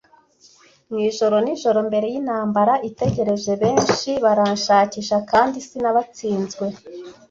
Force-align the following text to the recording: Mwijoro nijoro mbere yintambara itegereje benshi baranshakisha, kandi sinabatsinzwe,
Mwijoro 0.91 1.35
nijoro 1.45 1.79
mbere 1.89 2.05
yintambara 2.13 2.73
itegereje 2.89 3.51
benshi 3.61 4.09
baranshakisha, 4.23 5.17
kandi 5.31 5.57
sinabatsinzwe, 5.67 6.65